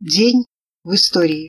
День 0.00 0.46
в 0.84 0.94
истории. 0.94 1.48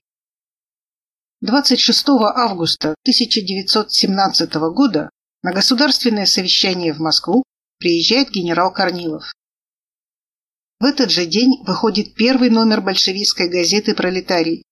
26 1.41 2.03
августа 2.33 2.95
1917 3.03 4.53
года 4.73 5.11
на 5.43 5.53
государственное 5.53 6.25
совещание 6.25 6.91
в 6.91 6.99
Москву 6.99 7.43
приезжает 7.77 8.31
генерал 8.31 8.73
Корнилов. 8.73 9.31
В 10.79 10.85
этот 10.85 11.11
же 11.11 11.27
день 11.27 11.63
выходит 11.63 12.15
первый 12.15 12.49
номер 12.49 12.81
большевистской 12.81 13.49
газеты 13.49 13.93
«Пролетарий». 13.93 14.63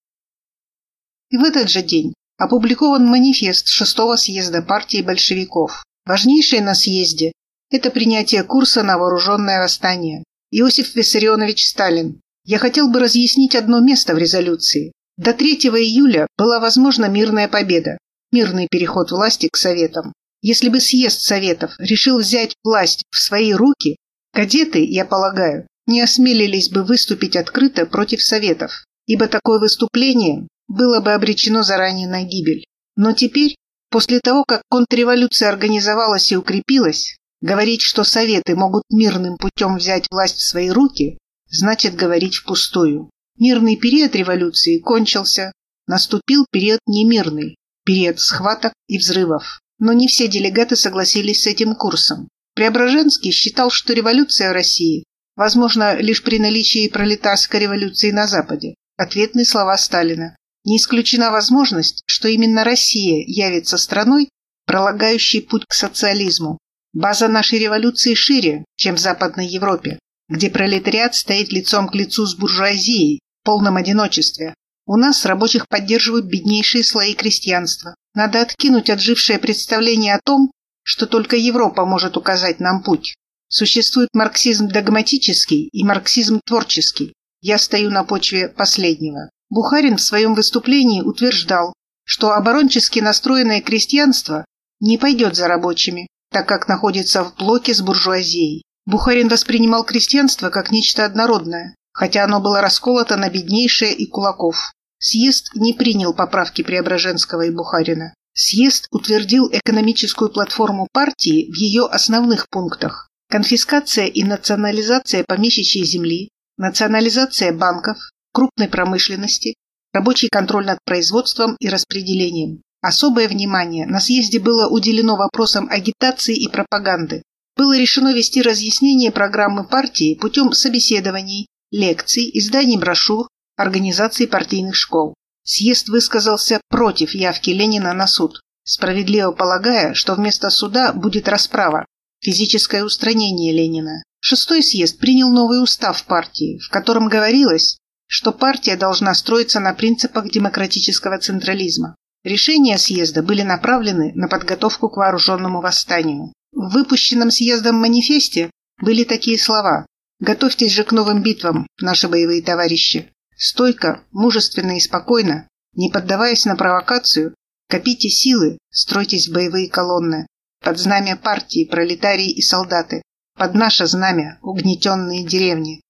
И 1.30 1.38
в 1.38 1.44
этот 1.44 1.70
же 1.70 1.84
день 1.84 2.16
опубликован 2.38 3.05
манифест 3.05 3.68
шестого 3.68 4.16
съезда 4.16 4.64
партии 4.64 5.04
большевиков. 5.04 5.84
Важнейшее 6.07 6.64
на 6.64 6.73
съезде– 6.73 7.32
это 7.70 7.91
принятие 7.91 8.44
курса 8.44 8.82
на 8.82 8.98
вооруженное 8.98 9.62
восстание. 9.62 10.23
Иосиф 10.50 10.96
Виссарионович 10.96 11.68
Сталин, 11.68 12.21
я 12.48 12.59
хотел 12.59 12.89
бы 12.89 13.02
разъяснить 13.02 13.55
одно 13.55 13.82
место 13.82 14.16
в 14.16 14.18
резолюции. 14.18 14.93
До 15.18 15.33
3 15.33 15.56
июля 15.56 16.28
была 16.37 16.61
возможна 16.61 17.06
мирная 17.06 17.50
победа, 17.50 17.97
мирный 18.32 18.68
переход 18.71 19.11
власти 19.11 19.50
к 19.51 19.57
Советам. 19.57 20.14
Если 20.42 20.70
бы 20.70 20.79
съезд 20.79 21.20
Советов 21.20 21.73
решил 21.78 22.20
взять 22.20 22.56
власть 22.64 23.04
в 23.11 23.20
свои 23.20 23.51
руки, 23.51 23.97
кадеты, 24.32 24.86
я 24.86 25.04
полагаю, 25.04 25.68
не 25.87 26.00
осмелились 26.00 26.70
бы 26.70 26.83
выступить 26.83 27.36
открыто 27.36 27.86
против 27.86 28.23
Советов, 28.23 28.86
ибо 29.07 29.28
такое 29.28 29.59
выступление 29.59 30.48
было 30.70 31.01
бы 31.01 31.11
обречено 31.11 31.64
заранее 31.64 32.08
на 32.08 32.23
гибель. 32.23 32.64
Но 32.95 33.11
теперь, 33.11 33.58
после 33.89 34.22
того, 34.22 34.45
как 34.45 34.61
контрреволюция 34.70 35.50
организовалась 35.50 36.31
и 36.31 36.38
укрепилась, 36.38 37.17
говорить, 37.42 37.81
что 37.81 38.06
Советы 38.06 38.56
могут 38.56 38.84
мирным 38.89 39.36
путем 39.38 39.75
взять 39.75 40.08
власть 40.09 40.38
в 40.38 40.48
свои 40.48 40.70
руки, 40.70 41.17
значит 41.50 41.95
говорить 41.95 42.36
впустую. 42.36 43.09
Мирный 43.38 43.75
период 43.75 44.16
революции 44.16 44.80
кончился, 44.80 45.52
наступил 45.86 46.45
период 46.52 46.80
немирный, 46.88 47.56
период 47.86 48.20
схваток 48.20 48.73
и 48.88 48.98
взрывов. 48.98 49.59
Но 49.80 49.94
не 49.94 50.08
все 50.08 50.28
делегаты 50.28 50.75
согласились 50.75 51.44
с 51.44 51.48
этим 51.48 51.75
курсом. 51.75 52.28
Преображенский 52.56 53.31
считал, 53.31 53.70
что 53.70 53.94
революция 53.94 54.50
в 54.50 54.53
России 54.53 55.03
возможна 55.36 55.95
лишь 55.98 56.23
при 56.23 56.40
наличии 56.40 56.90
пролетарской 56.90 57.59
революции 57.59 58.09
на 58.09 58.25
Западе. 58.25 58.73
Ответные 58.98 59.45
слова 59.45 59.78
Сталина. 59.78 60.36
Не 60.66 60.78
исключена 60.78 61.30
возможность, 61.30 62.02
что 62.08 62.28
именно 62.28 62.64
Россия 62.64 63.23
явится 63.28 63.78
страной, 63.78 64.30
пролагающей 64.66 65.42
путь 65.44 65.66
к 65.68 65.73
социализму. 65.73 66.58
База 66.94 67.28
нашей 67.28 67.59
революции 67.59 68.16
шире, 68.16 68.66
чем 68.75 68.95
в 68.95 69.00
Западной 69.00 69.48
Европе 69.48 70.00
где 70.30 70.50
пролетариат 70.50 71.16
стоит 71.16 71.52
лицом 71.52 71.88
к 71.88 71.95
лицу 71.95 72.25
с 72.25 72.36
буржуазией 72.36 73.20
в 73.42 73.45
полном 73.45 73.78
одиночестве. 73.78 74.53
У 74.86 74.97
нас 74.97 75.25
рабочих 75.25 75.67
поддерживают 75.67 76.25
беднейшие 76.25 76.84
слои 76.84 77.14
крестьянства. 77.14 77.95
Надо 78.14 78.42
откинуть 78.42 78.89
отжившее 78.89 79.39
представление 79.39 80.16
о 80.16 80.22
том, 80.23 80.52
что 80.84 81.06
только 81.06 81.36
Европа 81.36 81.86
может 81.86 82.17
указать 82.17 82.59
нам 82.59 82.81
путь. 82.81 83.16
Существует 83.50 84.09
марксизм 84.14 84.67
догматический 84.67 85.69
и 85.72 85.84
марксизм 85.84 86.41
творческий. 86.45 87.14
Я 87.41 87.58
стою 87.58 87.89
на 87.89 88.03
почве 88.03 88.50
последнего. 88.50 89.30
Бухарин 89.50 89.97
в 89.97 90.02
своем 90.02 90.34
выступлении 90.34 91.02
утверждал, 91.02 91.73
что 92.03 92.31
оборончески 92.31 93.00
настроенное 93.00 93.62
крестьянство 93.62 94.45
не 94.80 94.97
пойдет 94.97 95.36
за 95.36 95.47
рабочими, 95.47 96.08
так 96.31 96.47
как 96.47 96.67
находится 96.67 97.23
в 97.23 97.36
блоке 97.36 97.73
с 97.73 97.81
буржуазией. 97.81 98.64
Бухарин 98.88 99.28
воспринимал 99.28 99.84
крестьянство 99.84 100.50
как 100.50 100.72
нечто 100.72 101.04
однородное, 101.04 101.76
хотя 101.92 102.24
оно 102.24 102.40
было 102.40 102.62
расколото 102.62 103.18
на 103.18 103.30
беднейшее 103.30 103.94
и 103.94 104.08
кулаков. 104.08 104.72
Съезд 104.98 105.52
не 105.56 105.74
принял 105.74 106.14
поправки 106.14 106.62
Преображенского 106.62 107.42
и 107.42 107.52
Бухарина. 107.52 108.14
Съезд 108.34 108.88
утвердил 108.92 109.50
экономическую 109.52 110.32
платформу 110.32 110.88
партии 110.94 111.52
в 111.52 111.56
ее 111.56 111.86
основных 111.86 112.47
пунктах. 112.50 113.09
Конфискация 113.30 114.06
и 114.06 114.24
национализация 114.24 115.26
помещичьей 115.28 115.84
земли, 115.84 116.30
национализация 116.56 117.52
банков, 117.52 117.97
крупной 118.31 118.70
промышленности, 118.70 119.56
рабочий 119.92 120.30
контроль 120.30 120.66
над 120.66 120.80
производством 120.86 121.58
и 121.59 121.68
распределением. 121.68 122.62
Особое 122.81 123.28
внимание 123.28 123.86
на 123.86 124.00
съезде 124.00 124.40
было 124.40 124.70
уделено 124.70 125.18
вопросам 125.18 125.68
агитации 125.70 126.38
и 126.38 126.47
пропаганды, 126.47 127.24
было 127.57 127.78
решено 127.78 128.13
вести 128.13 128.41
разъяснение 128.41 129.12
программы 129.12 129.63
партии 129.66 130.16
путем 130.16 130.53
собеседований, 130.53 131.47
лекций, 131.72 132.29
изданий 132.34 132.78
брошюр, 132.78 133.28
организации 133.57 134.25
партийных 134.25 134.75
школ. 134.75 135.13
Съезд 135.44 135.90
высказался 135.90 136.62
против 136.69 137.16
явки 137.16 137.50
Ленина 137.50 137.94
на 137.94 138.07
суд, 138.07 138.41
справедливо 138.63 139.31
полагая, 139.31 139.94
что 139.94 140.13
вместо 140.13 140.50
суда 140.50 140.94
будет 140.94 141.28
расправа, 141.28 141.85
физическое 142.22 142.84
устранение 142.84 143.53
Ленина. 143.53 144.03
Шестой 144.19 144.62
съезд 144.62 145.00
принял 145.00 145.29
новый 145.29 145.62
устав 145.62 146.03
партии, 146.03 146.59
в 146.59 146.69
котором 146.69 147.07
говорилось, 147.07 147.78
что 148.07 148.31
партия 148.31 148.75
должна 148.75 149.13
строиться 149.13 149.59
на 149.59 149.73
принципах 149.73 150.29
демократического 150.29 151.17
централизма. 151.17 151.96
Решения 152.23 152.78
съезда 152.78 153.23
были 153.23 153.41
направлены 153.41 154.12
на 154.16 154.28
подготовку 154.28 154.90
к 154.90 154.97
вооруженному 154.97 155.62
восстанию. 155.62 156.34
В 156.52 156.74
выпущенном 156.74 157.31
съездом 157.31 157.75
манифесте 157.75 158.52
были 158.81 159.03
такие 159.03 159.40
слова 159.40 159.85
«Готовьтесь 160.19 160.72
же 160.72 160.84
к 160.84 160.91
новым 160.91 161.22
битвам, 161.22 161.68
наши 161.80 162.08
боевые 162.08 162.41
товарищи. 162.41 163.12
Стойко, 163.35 164.03
мужественно 164.12 164.78
и 164.78 164.80
спокойно, 164.80 165.47
не 165.74 165.90
поддаваясь 165.90 166.46
на 166.46 166.56
провокацию, 166.56 167.35
копите 167.69 168.09
силы, 168.09 168.58
стройтесь 168.72 169.28
в 169.28 169.34
боевые 169.34 169.69
колонны. 169.69 170.25
Под 170.63 170.80
знамя 170.80 171.18
партии, 171.18 171.66
пролетарии 171.66 172.31
и 172.31 172.41
солдаты. 172.41 173.03
Под 173.35 173.53
наше 173.53 173.85
знамя, 173.85 174.40
угнетенные 174.41 175.25
деревни». 175.25 175.81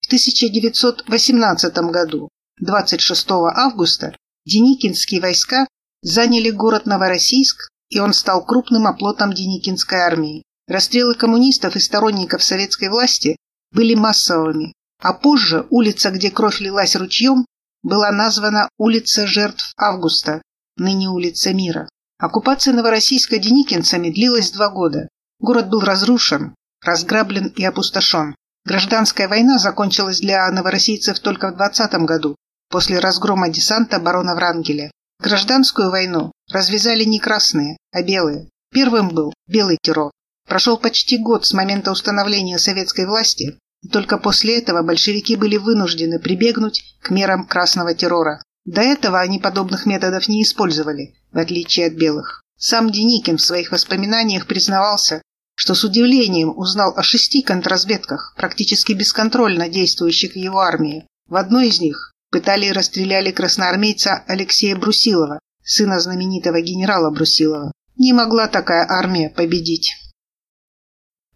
В 0.00 0.06
1918 0.06 1.76
году, 1.90 2.28
26 2.60 3.30
августа, 3.30 4.16
Деникинские 4.48 5.20
войска 5.20 5.66
заняли 6.00 6.48
город 6.48 6.86
Новороссийск 6.86 7.68
и 7.90 8.00
он 8.00 8.12
стал 8.12 8.44
крупным 8.44 8.86
оплотом 8.86 9.32
Деникинской 9.32 9.98
армии. 9.98 10.42
Расстрелы 10.66 11.14
коммунистов 11.14 11.76
и 11.76 11.80
сторонников 11.80 12.42
советской 12.42 12.90
власти 12.90 13.36
были 13.72 13.94
массовыми, 13.94 14.74
а 15.00 15.12
позже 15.12 15.66
улица, 15.70 16.10
где 16.10 16.30
кровь 16.30 16.60
лилась 16.60 16.96
ручьем, 16.96 17.46
была 17.82 18.10
названа 18.10 18.68
улица 18.76 19.26
жертв 19.26 19.72
Августа, 19.76 20.42
ныне 20.76 21.08
улица 21.08 21.54
Мира. 21.54 21.88
Оккупация 22.18 22.74
Новороссийска 22.74 23.38
деникинцами 23.38 24.10
длилась 24.10 24.50
два 24.50 24.68
года. 24.68 25.08
Город 25.38 25.68
был 25.70 25.80
разрушен, 25.80 26.54
разграблен 26.84 27.46
и 27.46 27.64
опустошен. 27.64 28.34
Гражданская 28.64 29.28
война 29.28 29.58
закончилась 29.58 30.20
для 30.20 30.50
новороссийцев 30.50 31.20
только 31.20 31.52
в 31.52 31.56
20 31.56 31.92
году, 32.04 32.36
после 32.68 32.98
разгрома 32.98 33.48
десанта 33.48 33.98
барона 33.98 34.34
Врангеля. 34.34 34.90
Гражданскую 35.20 35.90
войну 35.90 36.32
развязали 36.50 37.04
не 37.04 37.18
красные, 37.18 37.76
а 37.92 38.02
белые. 38.02 38.48
Первым 38.72 39.08
был 39.08 39.34
белый 39.48 39.78
террор. 39.82 40.12
Прошел 40.46 40.78
почти 40.78 41.18
год 41.18 41.44
с 41.44 41.52
момента 41.52 41.90
установления 41.90 42.58
советской 42.58 43.06
власти, 43.06 43.58
и 43.82 43.88
только 43.88 44.18
после 44.18 44.58
этого 44.58 44.82
большевики 44.82 45.36
были 45.36 45.56
вынуждены 45.56 46.20
прибегнуть 46.20 46.96
к 47.00 47.10
мерам 47.10 47.46
красного 47.46 47.94
террора. 47.94 48.42
До 48.64 48.80
этого 48.80 49.20
они 49.20 49.38
подобных 49.38 49.86
методов 49.86 50.28
не 50.28 50.42
использовали, 50.42 51.14
в 51.32 51.38
отличие 51.38 51.86
от 51.86 51.94
белых. 51.94 52.42
Сам 52.56 52.90
Деникин 52.90 53.38
в 53.38 53.42
своих 53.42 53.72
воспоминаниях 53.72 54.46
признавался, 54.46 55.22
что 55.54 55.74
с 55.74 55.84
удивлением 55.84 56.56
узнал 56.56 56.92
о 56.96 57.02
шести 57.02 57.42
контрразведках, 57.42 58.34
практически 58.36 58.92
бесконтрольно 58.92 59.68
действующих 59.68 60.32
в 60.32 60.36
его 60.36 60.60
армии. 60.60 61.06
В 61.28 61.36
одной 61.36 61.68
из 61.68 61.80
них 61.80 62.12
пытали 62.30 62.66
и 62.66 62.72
расстреляли 62.72 63.30
красноармейца 63.30 64.24
Алексея 64.26 64.76
Брусилова, 64.76 65.40
сына 65.62 66.00
знаменитого 66.00 66.60
генерала 66.60 67.10
Брусилова. 67.10 67.72
Не 67.96 68.12
могла 68.12 68.48
такая 68.48 68.86
армия 68.88 69.30
победить. 69.30 69.94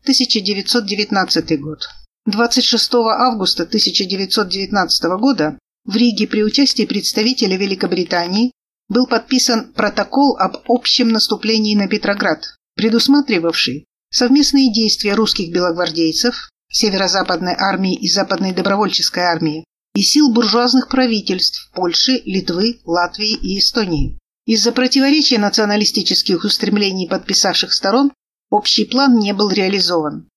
1919 0.03 1.61
год. 1.61 1.89
26 2.27 2.95
августа 2.95 3.65
1919 3.65 5.05
года 5.19 5.59
в 5.85 5.97
Риге 5.97 6.27
при 6.29 6.45
участии 6.45 6.85
представителя 6.85 7.57
Великобритании 7.57 8.53
был 8.89 9.07
подписан 9.07 9.73
протокол 9.73 10.37
об 10.39 10.59
общем 10.69 11.09
наступлении 11.09 11.75
на 11.75 11.89
Петроград, 11.89 12.57
предусматривавший 12.77 13.87
совместные 14.11 14.73
действия 14.73 15.15
русских 15.15 15.53
белогвардейцев, 15.53 16.51
Северо-Западной 16.71 17.55
армии 17.59 17.95
и 17.95 18.09
Западной 18.09 18.53
добровольческой 18.53 19.25
армии 19.25 19.65
и 19.95 20.03
сил 20.03 20.33
буржуазных 20.33 20.89
правительств 20.89 21.71
Польши, 21.75 22.23
Литвы, 22.25 22.81
Латвии 22.85 23.35
и 23.35 23.59
Эстонии. 23.59 24.19
Из-за 24.47 24.73
противоречия 24.73 25.39
националистических 25.39 26.45
устремлений 26.45 27.09
подписавших 27.09 27.73
сторон 27.73 28.13
общий 28.51 28.85
план 28.85 29.19
не 29.19 29.33
был 29.33 29.51
реализован. 29.51 30.29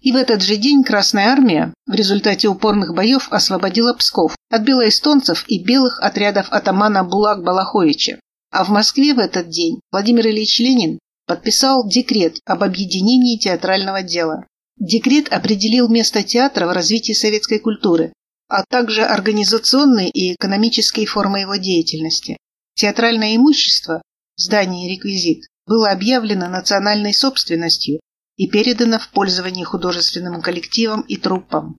И 0.00 0.10
в 0.10 0.16
этот 0.16 0.42
же 0.42 0.56
день 0.56 0.82
Красная 0.82 1.28
Армия 1.28 1.72
в 1.86 1.92
результате 1.94 2.48
упорных 2.48 2.92
боев 2.92 3.28
освободила 3.30 3.92
Псков 3.94 4.34
от 4.50 4.62
белоэстонцев 4.62 5.44
и 5.46 5.62
белых 5.62 6.00
отрядов 6.00 6.48
атамана 6.50 7.04
Булак 7.04 7.44
Балаховича. 7.44 8.18
А 8.50 8.64
в 8.64 8.70
Москве 8.70 9.14
в 9.14 9.20
этот 9.20 9.48
день 9.48 9.80
Владимир 9.92 10.26
Ильич 10.26 10.58
Ленин 10.58 10.98
подписал 11.26 11.88
декрет 11.88 12.38
об 12.44 12.64
объединении 12.64 13.38
театрального 13.38 14.02
дела. 14.02 14.44
Декрет 14.76 15.32
определил 15.32 15.88
место 15.88 16.24
театра 16.24 16.66
в 16.66 16.72
развитии 16.72 17.12
советской 17.12 17.60
культуры, 17.60 18.12
а 18.48 18.64
также 18.64 19.02
организационные 19.02 20.10
и 20.10 20.34
экономические 20.34 21.06
формы 21.06 21.40
его 21.40 21.56
деятельности. 21.56 22.36
Театральное 22.74 23.36
имущество, 23.36 24.02
здание 24.36 24.88
и 24.88 24.96
реквизит, 24.96 25.46
было 25.66 25.90
объявлено 25.90 26.48
национальной 26.48 27.14
собственностью 27.14 28.00
и 28.36 28.48
передано 28.48 28.98
в 28.98 29.08
пользование 29.10 29.64
художественным 29.64 30.40
коллективам 30.42 31.02
и 31.02 31.16
труппам. 31.16 31.76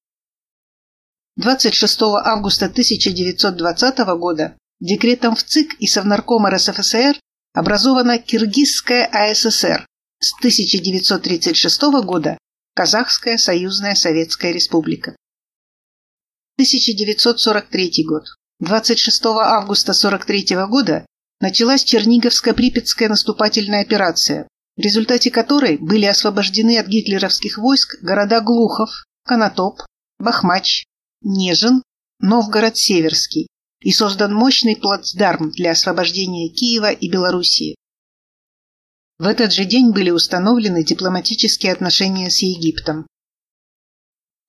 26 1.36 2.02
августа 2.02 2.66
1920 2.66 3.98
года 4.18 4.56
декретом 4.80 5.36
в 5.36 5.44
ЦИК 5.44 5.76
и 5.80 5.88
Совнаркома 5.88 6.52
РСФСР 6.52 7.20
образована 7.54 8.20
Киргизская 8.20 9.06
АССР, 9.06 9.86
с 10.20 10.34
1936 10.40 11.82
года 12.04 12.38
Казахская 12.76 13.38
Союзная 13.38 13.96
Советская 13.96 14.52
Республика. 14.52 15.16
1943 16.58 18.06
год. 18.08 18.26
26 18.60 19.26
августа 19.26 19.92
1943 19.92 20.56
года 20.68 21.06
началась 21.40 21.84
Черниговско-Припятская 21.84 23.10
наступательная 23.10 23.82
операция, 23.82 24.48
в 24.78 24.82
результате 24.82 25.32
которой 25.32 25.78
были 25.78 26.06
освобождены 26.06 26.78
от 26.78 26.88
гитлеровских 26.88 27.58
войск 27.58 28.02
города 28.04 28.40
Глухов, 28.40 28.90
Конотоп, 29.26 29.82
Бахмач, 30.20 30.86
Нежин, 31.22 31.82
Новгород-Северский 32.20 33.48
и 33.82 33.92
создан 33.92 34.34
мощный 34.34 34.76
плацдарм 34.76 35.52
для 35.52 35.72
освобождения 35.72 36.50
Киева 36.50 36.92
и 36.92 37.10
Белоруссии. 37.10 37.76
В 39.20 39.26
этот 39.26 39.54
же 39.54 39.66
день 39.66 39.92
были 39.92 40.12
установлены 40.12 40.84
дипломатические 40.84 41.74
отношения 41.74 42.30
с 42.30 42.42
Египтом. 42.42 43.08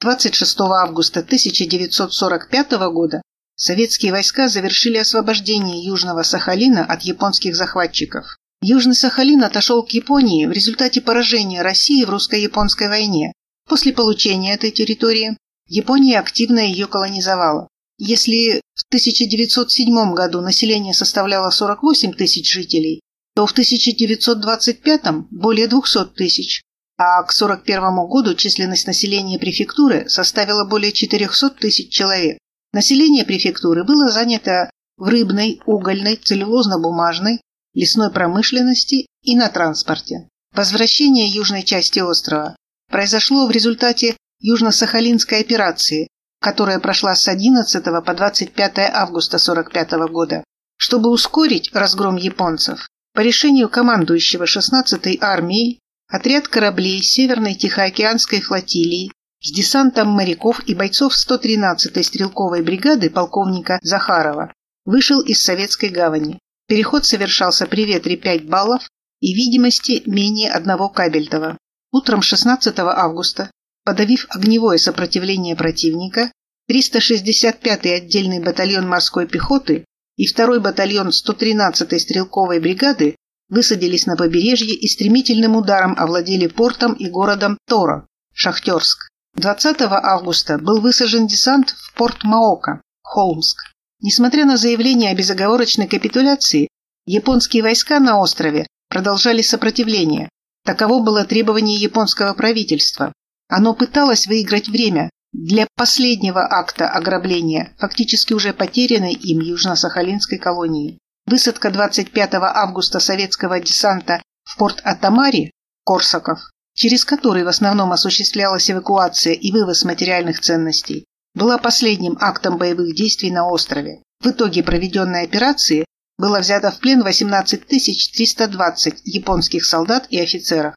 26 0.00 0.60
августа 0.60 1.20
1945 1.20 2.72
года 2.92 3.22
советские 3.56 4.12
войска 4.12 4.48
завершили 4.48 4.98
освобождение 4.98 5.84
Южного 5.84 6.22
Сахалина 6.22 6.84
от 6.84 7.02
японских 7.02 7.56
захватчиков. 7.56 8.36
Южный 8.62 8.94
Сахалин 8.94 9.42
отошел 9.44 9.82
к 9.82 9.90
Японии 9.90 10.46
в 10.46 10.52
результате 10.52 11.00
поражения 11.00 11.62
России 11.62 12.04
в 12.04 12.10
русско-японской 12.10 12.88
войне. 12.88 13.32
После 13.68 13.92
получения 13.92 14.54
этой 14.54 14.70
территории 14.70 15.36
Япония 15.68 16.18
активно 16.18 16.60
ее 16.60 16.86
колонизовала. 16.86 17.68
Если 17.98 18.60
в 18.74 18.84
1907 18.88 20.14
году 20.14 20.40
население 20.40 20.94
составляло 20.94 21.50
48 21.50 22.12
тысяч 22.14 22.50
жителей, 22.50 23.00
то 23.34 23.46
в 23.46 23.52
1925 23.52 25.02
более 25.30 25.68
200 25.68 26.14
тысяч, 26.16 26.62
а 26.96 27.22
к 27.22 27.32
1941 27.32 28.06
году 28.06 28.34
численность 28.34 28.86
населения 28.86 29.38
префектуры 29.38 30.08
составила 30.08 30.64
более 30.64 30.92
400 30.92 31.50
тысяч 31.50 31.90
человек. 31.90 32.38
Население 32.72 33.24
префектуры 33.24 33.84
было 33.84 34.10
занято 34.10 34.70
в 34.96 35.08
рыбной, 35.08 35.60
угольной, 35.66 36.16
целлюлозно-бумажной, 36.16 37.40
лесной 37.74 38.10
промышленности 38.10 39.06
и 39.22 39.36
на 39.36 39.48
транспорте. 39.48 40.28
Возвращение 40.54 41.28
южной 41.28 41.64
части 41.64 41.98
острова 41.98 42.56
произошло 42.90 43.46
в 43.46 43.50
результате 43.50 44.16
Южно-Сахалинской 44.40 45.40
операции, 45.40 46.08
которая 46.40 46.78
прошла 46.78 47.16
с 47.16 47.26
11 47.26 47.84
по 48.04 48.14
25 48.14 48.78
августа 48.92 49.36
1945 49.36 49.92
года. 50.12 50.44
Чтобы 50.76 51.10
ускорить 51.10 51.70
разгром 51.72 52.16
японцев, 52.16 52.88
по 53.14 53.20
решению 53.20 53.68
командующего 53.68 54.44
16-й 54.44 55.18
армией 55.20 55.80
Отряд 56.08 56.48
кораблей 56.48 57.02
Северной 57.02 57.54
Тихоокеанской 57.54 58.40
флотилии 58.40 59.10
с 59.40 59.52
десантом 59.52 60.08
моряков 60.08 60.60
и 60.66 60.74
бойцов 60.74 61.14
113-й 61.14 62.04
стрелковой 62.04 62.62
бригады 62.62 63.10
полковника 63.10 63.78
Захарова 63.82 64.52
вышел 64.84 65.20
из 65.20 65.42
Советской 65.42 65.88
гавани. 65.88 66.38
Переход 66.66 67.04
совершался 67.04 67.66
при 67.66 67.84
ветре 67.84 68.16
5 68.16 68.46
баллов 68.46 68.88
и 69.20 69.34
видимости 69.34 70.02
менее 70.06 70.50
одного 70.50 70.88
кабельтова. 70.88 71.58
Утром 71.92 72.22
16 72.22 72.78
августа, 72.78 73.50
подавив 73.84 74.26
огневое 74.30 74.78
сопротивление 74.78 75.56
противника, 75.56 76.32
365-й 76.70 77.94
отдельный 77.94 78.42
батальон 78.42 78.88
морской 78.88 79.26
пехоты 79.26 79.84
и 80.16 80.26
2-й 80.26 80.60
батальон 80.60 81.08
113-й 81.08 82.00
стрелковой 82.00 82.60
бригады 82.60 83.16
высадились 83.54 84.06
на 84.06 84.16
побережье 84.16 84.74
и 84.74 84.88
стремительным 84.88 85.56
ударом 85.56 85.94
овладели 85.96 86.48
портом 86.48 86.92
и 86.92 87.08
городом 87.08 87.56
Тора, 87.66 88.06
Шахтерск. 88.34 89.08
20 89.36 89.76
августа 89.80 90.58
был 90.58 90.80
высажен 90.80 91.26
десант 91.26 91.70
в 91.70 91.94
порт 91.94 92.24
Маока, 92.24 92.82
Холмск. 93.02 93.58
Несмотря 94.00 94.44
на 94.44 94.56
заявление 94.56 95.10
о 95.10 95.14
безоговорочной 95.14 95.86
капитуляции, 95.86 96.68
японские 97.06 97.62
войска 97.62 98.00
на 98.00 98.20
острове 98.20 98.66
продолжали 98.88 99.40
сопротивление. 99.42 100.28
Таково 100.64 101.02
было 101.02 101.24
требование 101.24 101.78
японского 101.78 102.34
правительства. 102.34 103.12
Оно 103.48 103.74
пыталось 103.74 104.26
выиграть 104.26 104.68
время 104.68 105.10
для 105.32 105.66
последнего 105.76 106.42
акта 106.42 106.88
ограбления, 106.88 107.72
фактически 107.78 108.32
уже 108.32 108.52
потерянной 108.52 109.14
им 109.14 109.40
южно-сахалинской 109.40 110.38
колонии. 110.38 110.98
Высадка 111.26 111.70
25 111.70 112.34
августа 112.34 113.00
советского 113.00 113.58
десанта 113.58 114.22
в 114.44 114.58
порт 114.58 114.80
Атамари, 114.84 115.50
Корсаков, 115.84 116.38
через 116.74 117.04
который 117.06 117.44
в 117.44 117.48
основном 117.48 117.92
осуществлялась 117.92 118.70
эвакуация 118.70 119.32
и 119.32 119.50
вывоз 119.50 119.84
материальных 119.84 120.40
ценностей, 120.40 121.06
была 121.34 121.56
последним 121.56 122.18
актом 122.20 122.58
боевых 122.58 122.94
действий 122.94 123.30
на 123.30 123.48
острове. 123.48 124.02
В 124.20 124.26
итоге 124.26 124.62
проведенной 124.62 125.22
операции 125.22 125.86
было 126.18 126.40
взято 126.40 126.70
в 126.70 126.78
плен 126.78 127.02
18 127.02 127.66
320 127.66 129.00
японских 129.04 129.64
солдат 129.64 130.06
и 130.10 130.20
офицеров. 130.20 130.74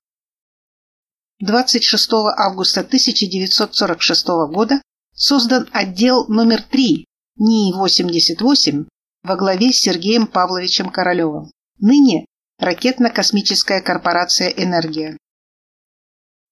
26 1.39 2.09
августа 2.37 2.81
1946 2.81 4.27
года 4.49 4.81
создан 5.13 5.67
отдел 5.73 6.25
номер 6.29 6.63
3 6.63 7.05
НИИ-88 7.37 8.87
во 9.27 9.35
главе 9.35 9.73
с 9.73 9.81
Сергеем 9.81 10.25
Павловичем 10.25 10.89
Королевым. 10.89 11.51
Ныне 11.79 12.25
ракетно-космическая 12.59 13.81
корпорация 13.81 14.47
«Энергия». 14.47 15.17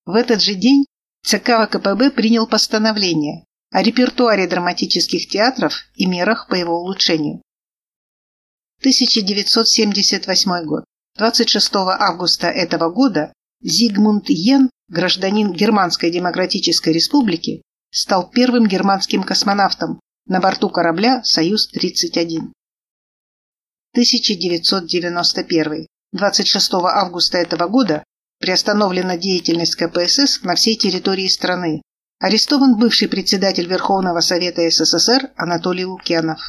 В 0.06 0.14
этот 0.14 0.42
же 0.42 0.56
день 0.56 0.86
ЦК 1.26 1.66
ВКПБ 1.66 2.12
принял 2.12 2.46
постановление 2.46 3.46
о 3.72 3.82
репертуаре 3.82 4.46
драматических 4.46 5.30
театров 5.30 5.86
и 5.96 6.06
мерах 6.06 6.50
по 6.50 6.56
его 6.56 6.78
улучшению. 6.82 7.42
1978 8.80 10.66
год. 10.66 10.84
26 11.18 11.76
августа 11.76 12.48
этого 12.48 12.92
года 12.92 13.32
Зигмунд 13.62 14.30
Йен, 14.30 14.70
гражданин 14.90 15.54
Германской 15.54 16.12
Демократической 16.12 16.92
Республики, 16.92 17.62
стал 17.90 18.30
первым 18.30 18.68
германским 18.68 19.24
космонавтом 19.24 20.02
на 20.28 20.42
борту 20.42 20.70
корабля 20.70 21.24
«Союз-31». 21.24 22.52
1991. 23.96 25.88
26 26.12 26.74
августа 26.74 27.38
этого 27.38 27.70
года 27.70 28.04
приостановлена 28.42 29.16
деятельность 29.16 29.76
КПСС 29.76 30.44
на 30.44 30.56
всей 30.56 30.76
территории 30.76 31.30
страны. 31.30 31.82
Арестован 32.20 32.78
бывший 32.78 33.08
председатель 33.08 33.68
Верховного 33.68 34.20
Совета 34.20 34.70
СССР 34.70 35.32
Анатолий 35.38 35.86
Лукьянов. 35.86 36.42